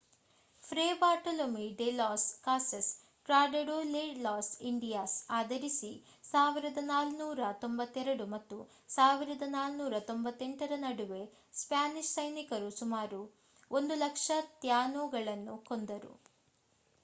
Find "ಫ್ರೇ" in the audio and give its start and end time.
0.63-0.85